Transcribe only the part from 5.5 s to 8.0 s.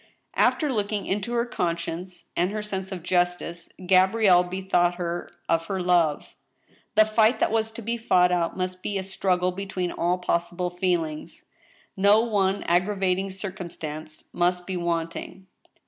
her love. The fight that was to be